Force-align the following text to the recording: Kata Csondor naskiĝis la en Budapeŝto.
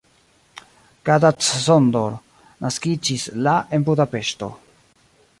Kata 1.09 1.29
Csondor 1.47 2.15
naskiĝis 2.65 3.27
la 3.49 3.53
en 3.77 3.85
Budapeŝto. 3.91 4.49